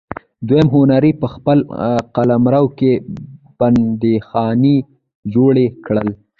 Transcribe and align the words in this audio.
دویم 0.47 0.67
هانري 0.73 1.11
په 1.21 1.27
خپل 1.33 1.57
قلمرو 2.15 2.65
کې 2.77 2.91
بندیخانې 3.59 4.75
جوړې 5.33 5.67
کړې. 5.85 6.11